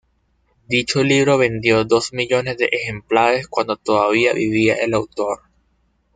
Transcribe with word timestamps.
Dicho 0.67 1.03
libro 1.03 1.37
vendió 1.37 1.83
dos 1.85 2.11
millones 2.11 2.57
de 2.57 2.65
ejemplares 2.71 3.47
cuando 3.47 3.77
todavía 3.77 4.33
vivía 4.33 4.73
el 4.77 4.95
autor. 4.95 5.41